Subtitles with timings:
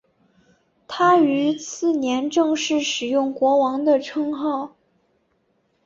[0.87, 4.73] 他于次年正式使用国王的称号。